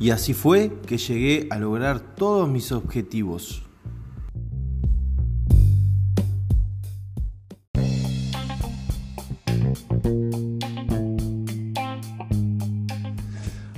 [0.00, 3.62] Y así fue que llegué a lograr todos mis objetivos.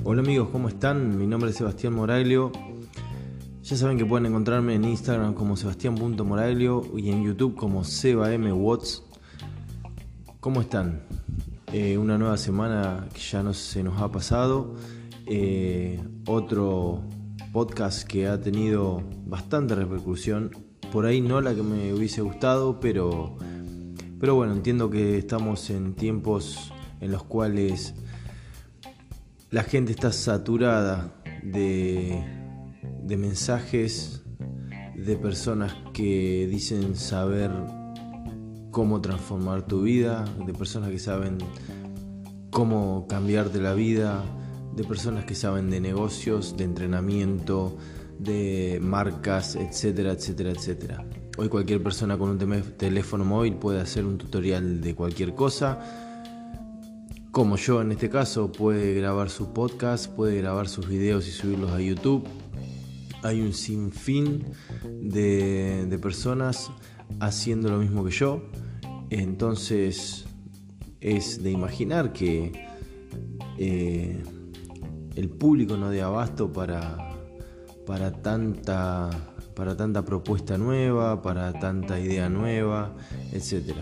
[0.04, 1.18] Hola amigos, ¿cómo están?
[1.18, 2.52] Mi nombre es Sebastián Moraglio.
[3.64, 8.52] Ya saben que pueden encontrarme en Instagram como sebastián.moraglio y en YouTube como Seba M.
[8.52, 9.02] Watts.
[10.38, 11.02] ¿Cómo están?
[11.72, 14.76] Eh, una nueva semana que ya no se nos ha pasado.
[15.26, 17.02] Eh, otro
[17.52, 20.50] podcast que ha tenido bastante repercusión.
[20.90, 23.36] Por ahí no la que me hubiese gustado, pero,
[24.20, 27.94] pero bueno, entiendo que estamos en tiempos en los cuales
[29.50, 32.22] la gente está saturada de,
[33.02, 34.22] de mensajes
[34.96, 37.50] de personas que dicen saber
[38.70, 41.38] cómo transformar tu vida, de personas que saben
[42.50, 44.22] cómo cambiarte la vida,
[44.74, 47.76] de personas que saben de negocios, de entrenamiento,
[48.18, 51.04] de marcas, etcétera, etcétera, etcétera.
[51.36, 55.80] Hoy cualquier persona con un teléfono móvil puede hacer un tutorial de cualquier cosa.
[57.30, 61.70] Como yo en este caso, puede grabar su podcast, puede grabar sus videos y subirlos
[61.70, 62.24] a YouTube.
[63.22, 64.44] Hay un sinfín
[65.00, 66.70] de, de personas
[67.20, 68.42] haciendo lo mismo que yo.
[69.10, 70.24] Entonces
[71.00, 72.52] es de imaginar que
[73.58, 74.22] eh,
[75.14, 77.16] el público no dé abasto para,
[77.86, 79.10] para, tanta,
[79.54, 82.94] para tanta propuesta nueva, para tanta idea nueva,
[83.32, 83.76] etc.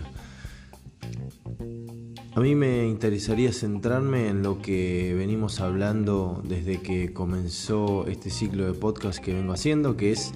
[2.33, 8.65] A mí me interesaría centrarme en lo que venimos hablando desde que comenzó este ciclo
[8.65, 10.31] de podcast que vengo haciendo, que es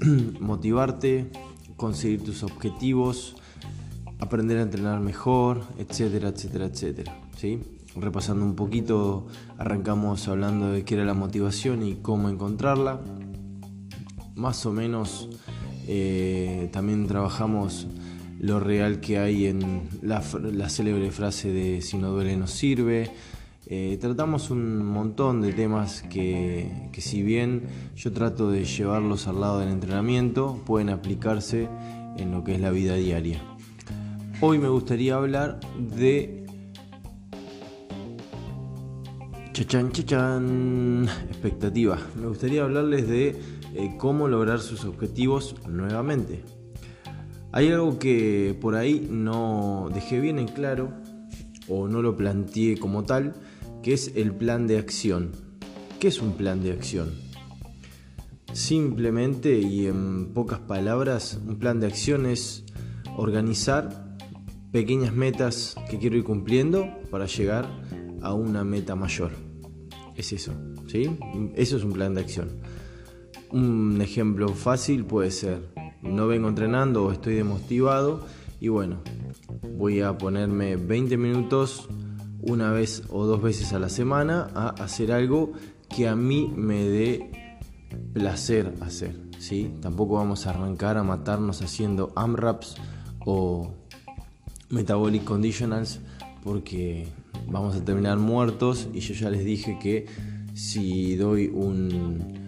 [0.40, 1.30] motivarte,
[1.76, 3.36] conseguir tus objetivos,
[4.18, 7.20] aprender a entrenar mejor, etcétera, etcétera, etcétera.
[7.36, 7.60] ¿sí?
[7.96, 9.26] Repasando un poquito,
[9.58, 13.00] arrancamos hablando de qué era la motivación y cómo encontrarla.
[14.34, 15.28] Más o menos
[15.86, 17.88] eh, también trabajamos
[18.38, 20.22] lo real que hay en la,
[20.68, 23.10] célebre frase de si no duele no sirve.
[23.66, 29.40] Eh, tratamos un montón de temas que, que si bien yo trato de llevarlos al
[29.40, 31.68] lado del entrenamiento, pueden aplicarse
[32.16, 33.40] en lo que es la vida diaria.
[34.40, 36.39] Hoy me gustaría hablar de
[39.60, 41.06] Chachan, chachan.
[41.28, 41.98] Expectativa.
[42.16, 43.38] Me gustaría hablarles de
[43.74, 46.42] eh, cómo lograr sus objetivos nuevamente.
[47.52, 50.94] Hay algo que por ahí no dejé bien en claro
[51.68, 53.34] o no lo planteé como tal,
[53.82, 55.32] que es el plan de acción.
[55.98, 57.10] ¿Qué es un plan de acción?
[58.54, 62.64] Simplemente y en pocas palabras, un plan de acción es
[63.14, 64.16] organizar
[64.72, 67.68] pequeñas metas que quiero ir cumpliendo para llegar
[68.22, 69.49] a una meta mayor.
[70.20, 70.52] Es eso,
[70.86, 71.18] ¿sí?
[71.54, 72.50] Eso es un plan de acción.
[73.52, 75.72] Un ejemplo fácil puede ser,
[76.02, 78.26] no vengo entrenando o estoy demotivado
[78.60, 79.00] y bueno,
[79.78, 81.88] voy a ponerme 20 minutos
[82.42, 85.52] una vez o dos veces a la semana a hacer algo
[85.88, 87.56] que a mí me dé
[88.12, 89.72] placer hacer, ¿sí?
[89.80, 92.74] Tampoco vamos a arrancar a matarnos haciendo AMRAPs
[93.24, 93.72] o
[94.68, 95.98] Metabolic Conditionals
[96.44, 97.08] porque
[97.48, 100.06] vamos a terminar muertos y yo ya les dije que
[100.54, 102.40] si doy un...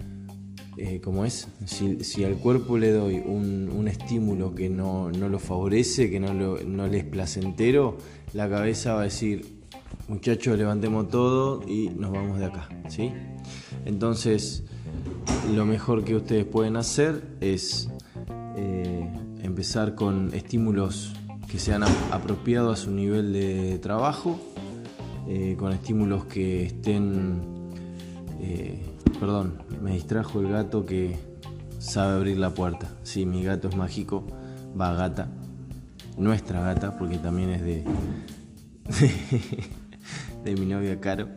[0.79, 1.49] Eh, ¿Cómo es?
[1.67, 6.99] Si, al cuerpo le doy un, estímulo que no, lo favorece, que no, no le
[6.99, 7.99] es placentero,
[8.33, 9.63] la cabeza va a decir,
[10.09, 13.13] muchachos, levantemos todo y nos vamos de acá, ¿sí?
[13.85, 14.65] Entonces,
[15.55, 17.91] lo mejor que ustedes pueden hacer es
[18.57, 19.11] eh,
[19.43, 21.13] empezar con estímulos
[21.51, 24.41] que sean apropiados a su nivel de trabajo,
[25.29, 27.43] eh, con estímulos que estén...
[28.41, 28.83] Eh,
[29.21, 31.17] perdón, me distrajo el gato que
[31.79, 32.89] sabe abrir la puerta.
[33.03, 34.27] Sí, mi gato es mágico,
[34.79, 35.29] va gata,
[36.17, 37.85] nuestra gata, porque también es de,
[40.45, 41.29] de, mi novia Caro,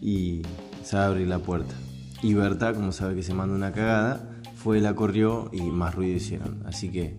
[0.00, 0.42] y
[0.82, 1.74] sabe abrir la puerta.
[2.22, 6.16] Y Berta, como sabe que se manda una cagada, fue, la corrió y más ruido
[6.16, 6.62] hicieron.
[6.66, 7.16] Así que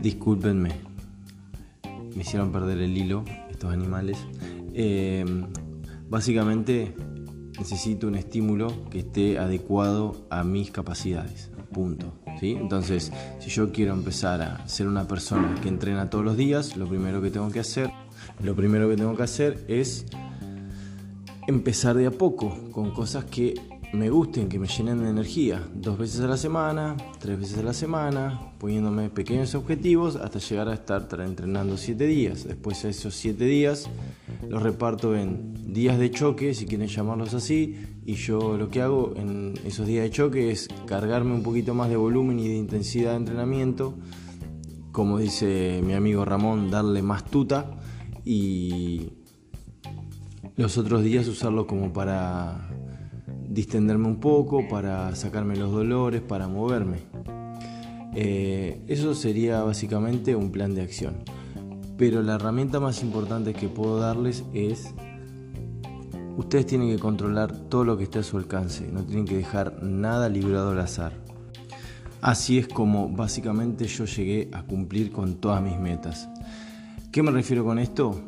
[0.00, 0.86] discúlpenme
[2.16, 4.18] me hicieron perder el hilo estos animales.
[4.78, 5.24] Eh,
[6.06, 6.94] básicamente
[7.58, 11.50] necesito un estímulo que esté adecuado a mis capacidades.
[11.72, 12.12] Punto.
[12.38, 12.52] ¿sí?
[12.60, 16.86] Entonces, si yo quiero empezar a ser una persona que entrena todos los días, lo
[16.86, 17.90] primero que tengo que hacer,
[18.42, 20.04] lo primero que tengo que hacer es
[21.46, 23.54] empezar de a poco con cosas que
[23.92, 27.62] me gusten, que me llenen de energía, dos veces a la semana, tres veces a
[27.62, 32.44] la semana, poniéndome pequeños objetivos hasta llegar a estar entrenando siete días.
[32.44, 33.88] Después de esos siete días
[34.48, 39.14] Los reparto en días de choque, si quieren llamarlos así, y yo lo que hago
[39.16, 43.12] en esos días de choque es cargarme un poquito más de volumen y de intensidad
[43.12, 43.94] de entrenamiento,
[44.92, 47.70] como dice mi amigo Ramón, darle más tuta
[48.24, 49.10] y
[50.56, 52.70] los otros días usarlo como para
[53.56, 56.98] distenderme un poco, para sacarme los dolores, para moverme.
[58.14, 61.14] Eh, eso sería básicamente un plan de acción.
[61.96, 64.92] Pero la herramienta más importante que puedo darles es,
[66.36, 69.82] ustedes tienen que controlar todo lo que esté a su alcance, no tienen que dejar
[69.82, 71.14] nada librado al azar.
[72.20, 76.28] Así es como básicamente yo llegué a cumplir con todas mis metas.
[77.10, 78.20] ¿Qué me refiero con esto?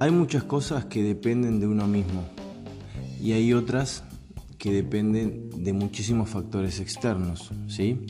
[0.00, 2.24] Hay muchas cosas que dependen de uno mismo
[3.20, 4.04] y hay otras
[4.58, 8.06] que dependen de muchísimos factores externos, ¿sí?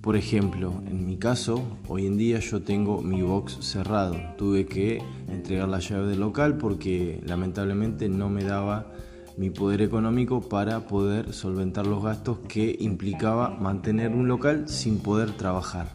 [0.00, 4.16] Por ejemplo, en mi caso, hoy en día yo tengo mi box cerrado.
[4.36, 8.92] Tuve que entregar la llave del local porque lamentablemente no me daba
[9.36, 15.32] mi poder económico para poder solventar los gastos que implicaba mantener un local sin poder
[15.32, 15.88] trabajar.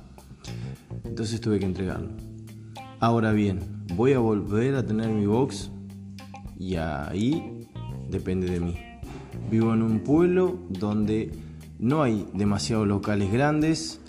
[1.03, 2.09] Entonces tuve que entregarlo.
[2.99, 3.59] Ahora bien,
[3.95, 5.71] voy a volver a tener mi box
[6.57, 7.62] y ahí
[8.13, 8.77] depende de mí.
[9.51, 11.31] Vivo en un pueblo donde
[11.79, 13.99] no hay demasiados locales grandes,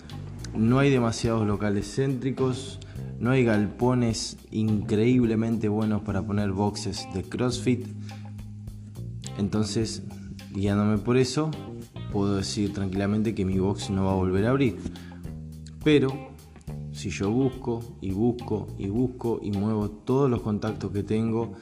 [0.55, 2.79] no hay demasiados locales céntricos,
[3.19, 7.85] no hay galpones increíblemente buenos para poner boxes de CrossFit.
[9.37, 10.03] Entonces,
[10.53, 11.51] guiándome por eso,
[12.13, 14.77] puedo decir tranquilamente que mi box no va a volver a abrir.
[15.83, 16.35] Pero
[16.91, 21.53] si yo busco y busco y busco y muevo todos los contactos que tengo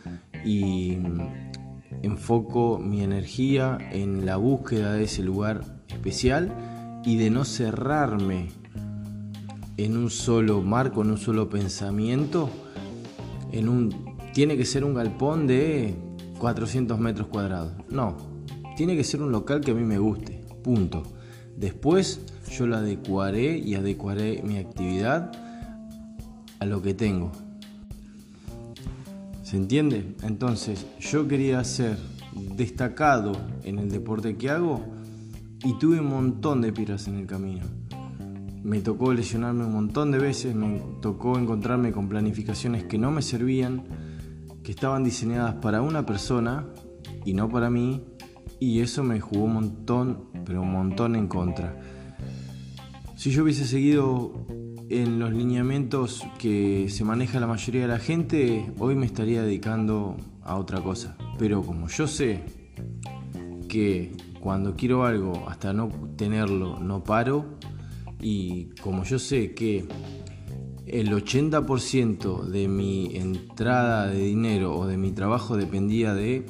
[0.46, 0.98] y
[2.04, 6.54] enfoco mi energía en la búsqueda de ese lugar especial
[7.04, 8.50] y de no cerrarme
[9.78, 12.50] en un solo marco, en un solo pensamiento,
[13.52, 15.96] en un tiene que ser un galpón de
[16.40, 17.72] 400 metros cuadrados.
[17.90, 18.18] No,
[18.76, 20.44] tiene que ser un local que a mí me guste.
[20.64, 21.04] Punto.
[21.56, 22.22] Después
[22.52, 25.32] yo lo adecuaré y adecuaré mi actividad
[26.60, 27.32] a lo que tengo.
[29.54, 30.16] ¿Se entiende?
[30.24, 31.96] Entonces, yo quería ser
[32.58, 33.34] destacado
[33.64, 34.84] en el deporte que hago
[35.64, 37.62] y tuve un montón de piras en el camino.
[38.64, 43.22] Me tocó lesionarme un montón de veces, me tocó encontrarme con planificaciones que no me
[43.22, 43.84] servían,
[44.64, 46.66] que estaban diseñadas para una persona
[47.24, 48.04] y no para mí,
[48.60, 51.80] y eso me jugó un montón, pero un montón en contra.
[53.16, 54.48] Si yo hubiese seguido
[54.90, 60.18] en los lineamientos que se maneja la mayoría de la gente, hoy me estaría dedicando
[60.44, 61.18] a otra cosa.
[61.38, 62.44] Pero como yo sé
[63.68, 67.58] que cuando quiero algo hasta no tenerlo no paro,
[68.20, 69.86] y como yo sé que
[70.86, 76.46] el 80% de mi entrada de dinero o de mi trabajo dependía de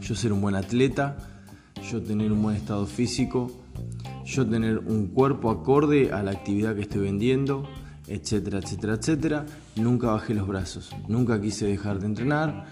[0.00, 1.16] yo ser un buen atleta,
[1.90, 3.50] yo tener un buen estado físico,
[4.24, 7.68] yo tener un cuerpo acorde a la actividad que estoy vendiendo,
[8.06, 9.46] etcétera, etcétera, etcétera.
[9.76, 12.66] Nunca bajé los brazos, nunca quise dejar de entrenar,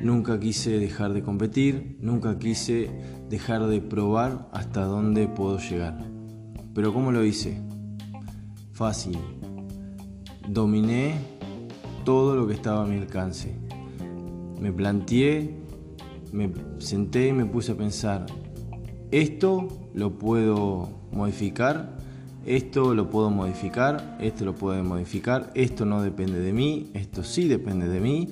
[0.00, 2.90] nunca quise dejar de competir, nunca quise
[3.28, 5.98] dejar de probar hasta dónde puedo llegar.
[6.74, 7.60] Pero ¿cómo lo hice?
[8.72, 9.18] Fácil.
[10.48, 11.14] Dominé
[12.04, 13.56] todo lo que estaba a mi alcance.
[14.60, 15.54] Me planteé,
[16.32, 18.26] me senté y me puse a pensar,
[19.14, 21.96] esto lo puedo modificar,
[22.46, 27.46] esto lo puedo modificar, esto lo puedo modificar, esto no depende de mí, esto sí
[27.46, 28.30] depende de mí.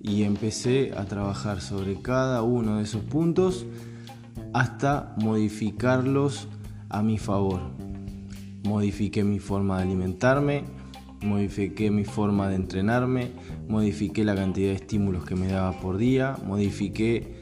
[0.00, 3.66] Y empecé a trabajar sobre cada uno de esos puntos
[4.54, 6.48] hasta modificarlos
[6.88, 7.60] a mi favor.
[8.64, 10.64] Modifiqué mi forma de alimentarme,
[11.20, 13.32] modifiqué mi forma de entrenarme,
[13.68, 17.37] modifiqué la cantidad de estímulos que me daba por día, modifiqué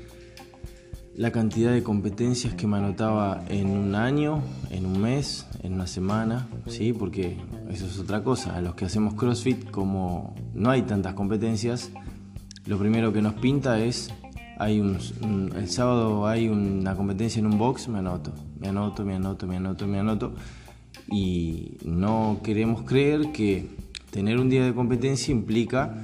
[1.16, 5.86] la cantidad de competencias que me anotaba en un año, en un mes, en una
[5.86, 6.92] semana, ¿sí?
[6.92, 7.38] porque
[7.70, 8.54] eso es otra cosa.
[8.54, 11.90] A los que hacemos CrossFit, como no hay tantas competencias,
[12.66, 14.10] lo primero que nos pinta es,
[14.58, 14.98] hay un,
[15.56, 19.56] el sábado hay una competencia en un box, me anoto, me anoto, me anoto, me
[19.56, 20.34] anoto, me anoto.
[21.10, 23.70] Y no queremos creer que
[24.10, 25.94] tener un día de competencia implica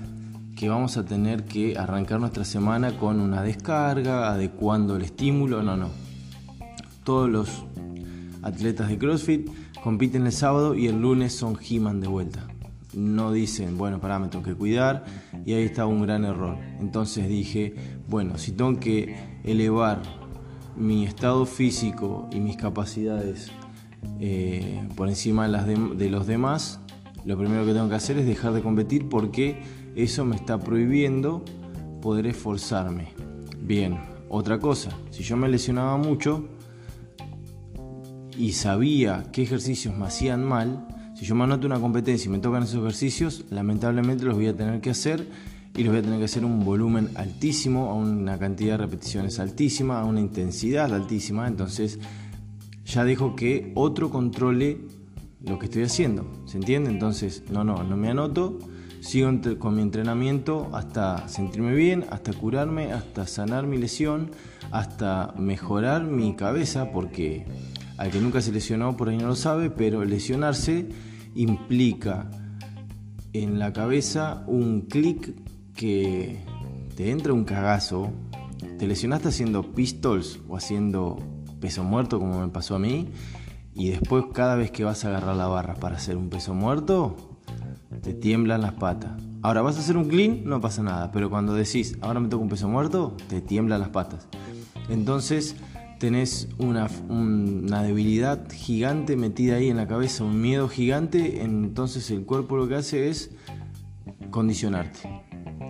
[0.56, 5.76] que vamos a tener que arrancar nuestra semana con una descarga, adecuando el estímulo, no,
[5.76, 5.88] no.
[7.04, 7.64] Todos los
[8.42, 9.48] atletas de CrossFit
[9.82, 12.46] compiten el sábado y el lunes son He-Man de vuelta.
[12.94, 15.04] No dicen, bueno, pará, me tengo que cuidar
[15.46, 16.58] y ahí está un gran error.
[16.80, 17.74] Entonces dije,
[18.08, 20.02] bueno, si tengo que elevar
[20.76, 23.50] mi estado físico y mis capacidades
[24.20, 26.80] eh, por encima de, los demás,
[27.24, 29.62] lo primero que tengo que hacer es dejar de competir porque
[29.94, 31.44] eso me está prohibiendo
[32.00, 33.08] poder esforzarme.
[33.60, 36.48] Bien, otra cosa, si yo me lesionaba mucho
[38.36, 42.38] y sabía qué ejercicios me hacían mal, si yo me anoto una competencia y me
[42.38, 45.28] tocan esos ejercicios, lamentablemente los voy a tener que hacer
[45.76, 49.38] y los voy a tener que hacer un volumen altísimo, a una cantidad de repeticiones
[49.38, 51.46] altísima, a una intensidad altísima.
[51.46, 51.98] Entonces
[52.84, 54.78] ya dejo que otro controle
[55.44, 56.26] lo que estoy haciendo.
[56.46, 56.90] ¿Se entiende?
[56.90, 58.58] Entonces, no, no, no me anoto.
[59.02, 59.28] Sigo
[59.58, 64.30] con mi entrenamiento hasta sentirme bien, hasta curarme, hasta sanar mi lesión,
[64.70, 67.44] hasta mejorar mi cabeza, porque
[67.98, 70.88] al que nunca se lesionó por ahí no lo sabe, pero lesionarse
[71.34, 72.30] implica
[73.32, 75.34] en la cabeza un clic
[75.74, 76.38] que
[76.94, 78.12] te entra un cagazo.
[78.78, 81.18] Te lesionaste haciendo pistols o haciendo
[81.60, 83.08] peso muerto como me pasó a mí
[83.74, 87.31] y después cada vez que vas a agarrar la barra para hacer un peso muerto,
[88.02, 89.12] te tiemblan las patas.
[89.42, 92.42] Ahora vas a hacer un clean, no pasa nada, pero cuando decís, ahora me toca
[92.42, 94.26] un peso muerto, te tiemblan las patas.
[94.88, 95.56] Entonces
[95.98, 102.24] tenés una, una, debilidad gigante metida ahí en la cabeza, un miedo gigante, entonces el
[102.24, 103.30] cuerpo lo que hace es
[104.30, 105.00] condicionarte.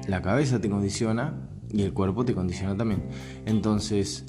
[0.09, 1.35] La cabeza te condiciona
[1.71, 3.05] y el cuerpo te condiciona también.
[3.45, 4.25] Entonces,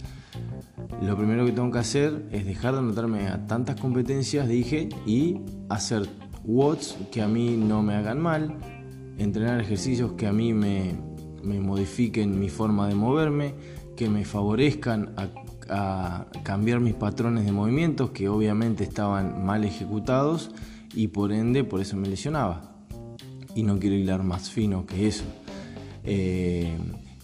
[1.02, 5.40] lo primero que tengo que hacer es dejar de anotarme a tantas competencias, dije, y
[5.70, 6.10] hacer
[6.46, 8.58] watts que a mí no me hagan mal,
[9.18, 10.96] entrenar ejercicios que a mí me,
[11.44, 13.56] modifiquen mi forma de moverme,
[13.96, 15.30] que me favorezcan a,
[15.70, 20.52] a cambiar mis patrones de movimientos que obviamente estaban mal ejecutados
[20.94, 22.86] y por ende por eso me lesionaba.
[23.56, 25.26] Y no quiero hilar más fino que eso.
[26.04, 26.78] Eh,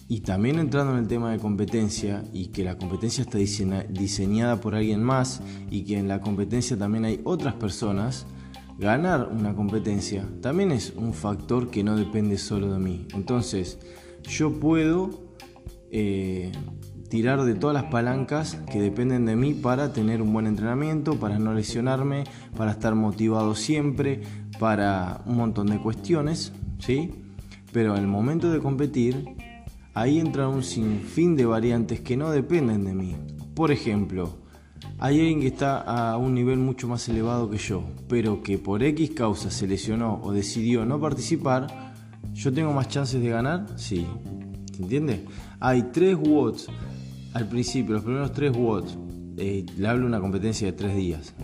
[0.08, 4.74] y también entrando en el tema de competencia y que la competencia está diseñada por
[4.74, 8.26] alguien más y que en la competencia también hay otras personas,
[8.80, 13.06] ganar una competencia también es un factor que no depende solo de mí.
[13.12, 13.78] Entonces,
[14.22, 15.10] yo puedo
[15.90, 16.50] eh,
[17.10, 21.38] tirar de todas las palancas que dependen de mí para tener un buen entrenamiento, para
[21.38, 22.24] no lesionarme,
[22.56, 24.22] para estar motivado siempre,
[24.58, 27.10] para un montón de cuestiones, ¿sí?
[27.72, 29.24] Pero el momento de competir,
[29.92, 33.16] ahí entra un sinfín de variantes que no dependen de mí.
[33.54, 34.39] Por ejemplo,
[35.00, 38.82] hay alguien que está a un nivel mucho más elevado que yo, pero que por
[38.82, 41.94] X causa se lesionó o decidió no participar,
[42.34, 43.66] ¿yo tengo más chances de ganar?
[43.76, 44.06] Sí.
[44.74, 45.24] ¿Se entiende?
[45.58, 46.66] Hay 3 watts
[47.32, 48.98] al principio, los primeros 3 watts,
[49.38, 51.34] eh, le hablo una competencia de 3 días.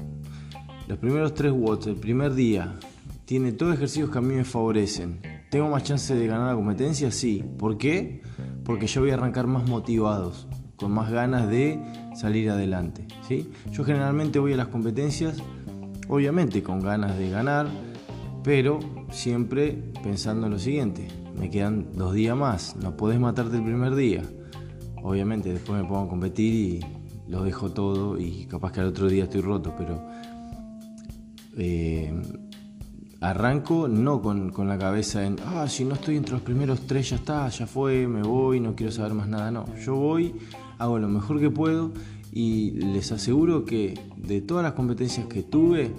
[0.86, 2.78] Los primeros 3 watts, el primer día,
[3.24, 5.20] tiene todos ejercicios que a mí me favorecen.
[5.50, 7.10] ¿Tengo más chances de ganar la competencia?
[7.10, 7.42] Sí.
[7.58, 8.20] ¿Por qué?
[8.66, 11.80] porque yo voy a arrancar más motivados, con más ganas de
[12.14, 13.06] salir adelante.
[13.26, 13.50] ¿sí?
[13.72, 15.38] Yo generalmente voy a las competencias,
[16.08, 17.66] obviamente con ganas de ganar,
[18.42, 18.78] pero
[19.10, 23.94] siempre pensando en lo siguiente, me quedan dos días más, no podés matarte el primer
[23.94, 24.22] día.
[25.02, 26.80] Obviamente después me pongo a competir y
[27.28, 30.00] lo dejo todo y capaz que al otro día estoy roto, pero
[31.56, 32.12] eh,
[33.20, 37.16] arranco no con, la cabeza en, ah, si no estoy entre los primeros tres ya
[37.16, 39.50] está, ya fue, me voy, no quiero saber más nada.
[39.50, 40.34] No, yo voy,
[40.78, 41.92] hago lo mejor que puedo
[42.32, 45.90] y les aseguro que de todas las competencias que tuve,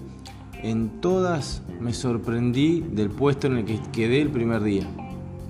[0.63, 4.87] en todas me sorprendí del puesto en el que quedé el primer día.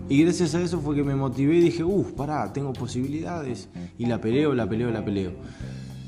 [0.09, 3.67] Y gracias a eso fue que me motivé y dije, uff, pará, tengo posibilidades.
[3.97, 5.33] Y la peleo, la peleo, la peleo.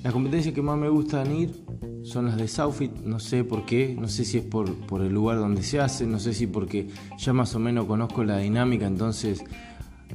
[0.04, 1.52] Las competencias que más me gustan ir
[2.04, 5.14] son las de Southfit, no sé por qué, no sé si es por, por el
[5.14, 6.88] lugar donde se hace, no sé si porque
[7.18, 9.44] ya más o menos conozco la dinámica, entonces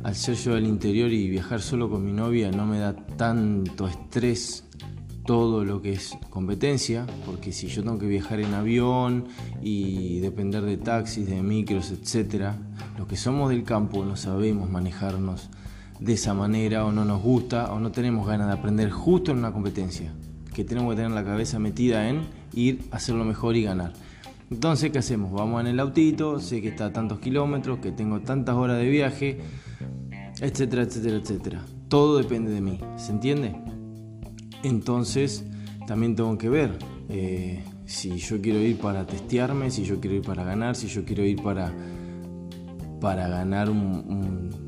[0.03, 3.87] al ser yo del interior y viajar solo con mi novia no me da tanto
[3.87, 4.64] estrés
[5.26, 9.26] todo lo que es competencia, porque si yo tengo que viajar en avión
[9.62, 12.57] y depender de taxis, de micros, etcétera,
[12.99, 15.50] los que somos del campo no sabemos manejarnos
[16.00, 19.38] de esa manera o no nos gusta o no tenemos ganas de aprender justo en
[19.38, 20.12] una competencia,
[20.52, 22.22] que tenemos que tener la cabeza metida en
[22.52, 23.92] ir a hacerlo mejor y ganar.
[24.50, 25.32] Entonces, ¿qué hacemos?
[25.32, 28.88] Vamos en el autito, sé que está a tantos kilómetros, que tengo tantas horas de
[28.88, 29.38] viaje,
[30.40, 31.64] etcétera, etcétera, etcétera.
[31.88, 33.56] Todo depende de mí, ¿se entiende?
[34.62, 35.44] Entonces,
[35.86, 40.22] también tengo que ver eh, si yo quiero ir para testearme, si yo quiero ir
[40.22, 41.72] para ganar, si yo quiero ir para,
[43.00, 44.64] para ganar un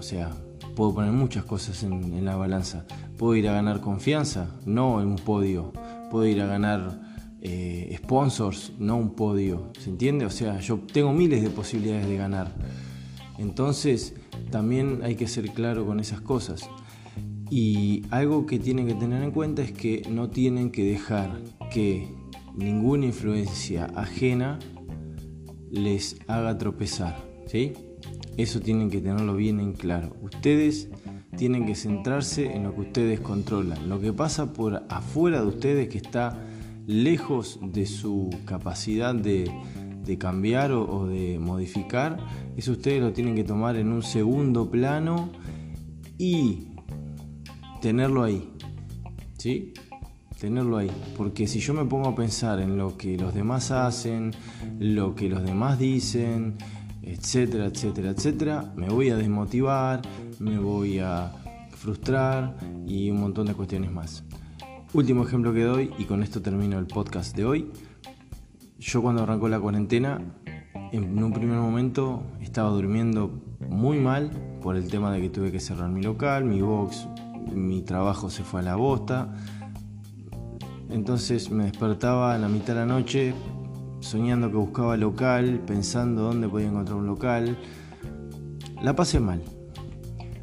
[0.00, 0.30] o sea,
[0.74, 2.86] puedo poner muchas cosas en, la balanza.
[3.16, 5.72] Puedo ir a ganar confianza, no en un podio.
[6.10, 7.00] Puedo ir a ganar
[7.40, 9.72] eh, sponsors, no un podio.
[9.78, 10.26] ¿Se entiende?
[10.26, 12.52] O sea, yo tengo miles de posibilidades de ganar.
[13.38, 14.14] Entonces,
[14.50, 16.68] también hay que ser claro con esas cosas.
[17.50, 21.40] Y algo que tienen que tener en cuenta es que no tienen que dejar
[21.72, 22.08] que
[22.54, 24.58] ninguna influencia ajena
[25.70, 27.16] les haga tropezar.
[27.46, 27.72] ¿sí?
[28.36, 30.16] Eso tienen que tenerlo bien en claro.
[30.22, 30.88] Ustedes
[31.36, 33.88] tienen que centrarse en lo que ustedes controlan.
[33.88, 36.38] Lo que pasa por afuera de ustedes que está
[36.86, 39.50] lejos de su capacidad de,
[40.18, 42.18] cambiar o, de modificar,
[42.56, 45.30] eso ustedes lo tienen que tomar en un segundo plano
[46.18, 46.68] y
[47.80, 48.50] tenerlo ahí.
[49.38, 49.72] ¿Sí?
[50.40, 50.90] Tenerlo ahí.
[51.16, 54.32] Porque si yo me pongo a pensar en lo que los demás hacen,
[54.78, 56.56] lo que los demás dicen,
[57.02, 60.02] etcétera, etcétera, etcétera, me voy a desmotivar,
[60.38, 61.32] me voy a
[61.70, 64.24] frustrar y un montón de cuestiones más.
[64.92, 67.70] Último ejemplo que doy, y con esto termino el podcast de hoy.
[68.78, 70.20] Yo cuando arrancó la cuarentena,
[70.92, 74.30] en un primer momento estaba durmiendo muy mal
[74.60, 77.06] por el tema de que tuve que cerrar mi local, mi box,
[77.54, 79.32] mi trabajo se fue a la bosta.
[80.90, 83.32] Entonces me despertaba a la mitad de la noche
[84.00, 87.56] soñando que buscaba local, pensando dónde podía encontrar un local.
[88.82, 89.42] La pasé mal.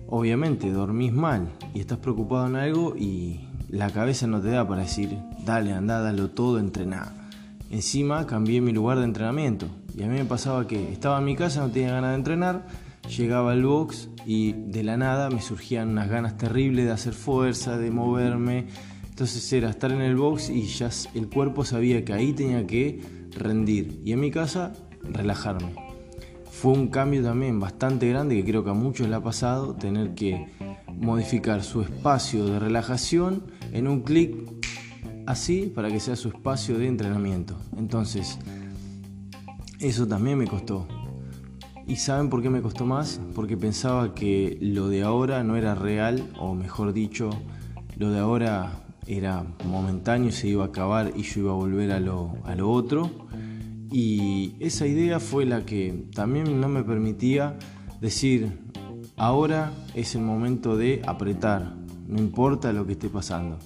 [0.08, 4.84] Obviamente dormís mal y estás preocupado en algo y la cabeza no te da para
[4.84, 7.12] decir, dale, anda, dalo todo, entrená.
[7.70, 11.36] Encima cambié mi lugar de entrenamiento y a mí me pasaba que estaba en mi
[11.36, 12.66] casa, no tenía ganas de entrenar,
[13.18, 17.78] llegaba al box y de la nada me surgían unas ganas terribles de hacer fuerza,
[17.78, 18.68] de moverme.
[19.18, 23.02] Entonces era estar en el box y ya el cuerpo sabía que ahí tenía que
[23.32, 25.74] rendir y en mi casa relajarme.
[26.52, 30.14] Fue un cambio también bastante grande que creo que a muchos le ha pasado tener
[30.14, 30.46] que
[30.94, 34.36] modificar su espacio de relajación en un clic
[35.26, 37.58] así para que sea su espacio de entrenamiento.
[37.76, 38.38] Entonces,
[39.80, 40.88] eso también me costó.
[41.88, 43.20] ¿Y saben por qué me costó más?
[43.34, 47.32] Porque pensaba que lo de ahora no era real, o mejor dicho,
[47.98, 52.00] lo de ahora era momentáneo, se iba a acabar y yo iba a volver a
[52.00, 53.10] lo, a lo otro.
[53.90, 57.58] Y esa idea fue la que también no me permitía
[58.02, 58.52] decir,
[59.16, 61.74] ahora es el momento de apretar,
[62.08, 63.58] no importa lo que esté pasando.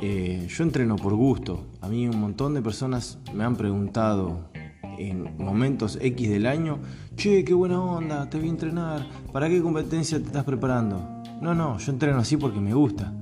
[0.00, 1.64] Eh, yo entreno por gusto.
[1.80, 4.50] A mí un montón de personas me han preguntado
[4.98, 6.78] en momentos X del año,
[7.16, 11.22] che, qué buena onda, te voy entrenar, ¿para qué competencia te estás preparando?
[11.40, 13.12] No, no, yo entreno así porque me gusta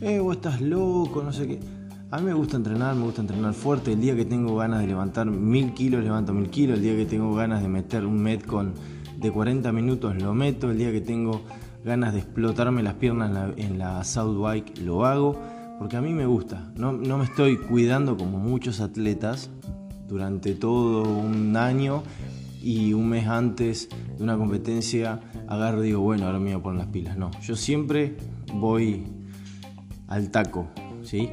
[0.00, 1.60] eh, vos estás loco, no sé qué.
[2.10, 3.92] A mí me gusta entrenar, me gusta entrenar fuerte.
[3.92, 6.78] El día que tengo ganas de levantar mil kilos, levanto mil kilos.
[6.78, 8.74] El día que tengo ganas de meter un Metcon
[9.18, 10.70] de 40 minutos, lo meto.
[10.70, 11.42] El día que tengo
[11.84, 15.38] ganas de explotarme las piernas en la, South Bike, lo hago.
[15.78, 16.72] Porque a mí me gusta.
[16.76, 19.50] No, no me estoy cuidando como muchos atletas
[20.08, 22.02] durante todo un año
[22.60, 26.62] y un mes antes de una competencia agarro y digo, bueno, ahora me voy a
[26.62, 27.16] poner las pilas.
[27.16, 28.16] No, yo siempre
[28.52, 29.04] voy
[30.10, 30.68] al taco,
[31.02, 31.30] ¿sí?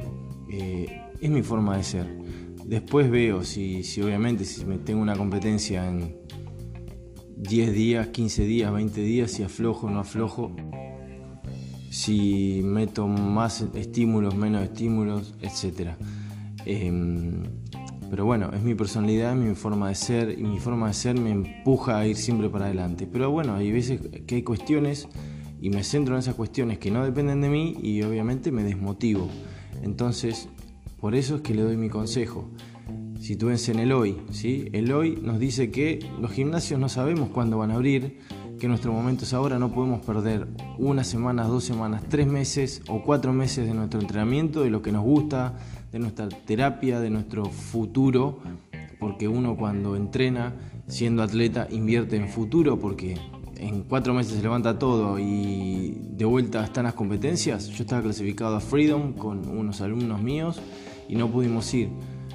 [0.50, 2.06] Eh, es mi forma de ser.
[2.64, 6.16] Después veo si, si obviamente si me tengo una competencia en
[7.36, 10.54] 10 días, 15 días, 20 días, si aflojo o no aflojo,
[11.90, 15.92] si meto más estímulos, menos estímulos, etc.
[16.64, 17.42] Em,
[18.10, 21.18] pero bueno, es mi personalidad, es mi forma de ser y mi forma de ser
[21.18, 23.08] me empuja a ir siempre para adelante.
[23.10, 25.08] Pero bueno, hay veces que hay cuestiones
[25.60, 29.28] y me centro en esas cuestiones que no dependen de mí y obviamente me desmotivo.
[29.82, 30.48] Entonces,
[31.00, 32.50] por eso es que le doy mi consejo.
[33.20, 34.68] Sitúense en el hoy, ¿sí?
[34.72, 38.18] El hoy nos dice que los gimnasios no sabemos cuándo van a abrir,
[38.58, 43.02] que nuestro momento es ahora, no podemos perder unas semanas, dos semanas, tres meses o
[43.02, 45.58] cuatro meses de nuestro entrenamiento, de lo que nos gusta,
[45.92, 48.40] de nuestra terapia, de nuestro futuro,
[48.98, 50.54] porque uno cuando entrena
[50.86, 53.16] siendo atleta invierte en futuro, porque
[53.58, 57.68] en cuatro meses se levanta todo y de vuelta están las competencias.
[57.68, 60.60] Yo estaba clasificado a Freedom con unos alumnos míos
[61.08, 61.90] y no pudimos ir.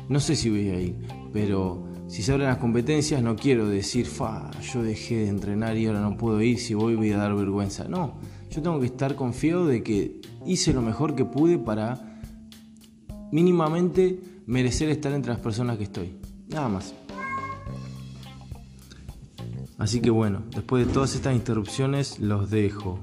[0.09, 0.95] No sé si voy a ir,
[1.31, 5.87] pero si se abren las competencias no quiero decir, fa, yo dejé de entrenar y
[5.87, 7.85] ahora no puedo ir, si voy voy a dar vergüenza.
[7.87, 8.15] No,
[8.51, 12.19] yo tengo que estar confiado de que hice lo mejor que pude para
[13.31, 16.15] mínimamente merecer estar entre las personas que estoy.
[16.49, 16.93] Nada más.
[19.77, 22.99] Así que bueno, después de todas estas interrupciones los dejo.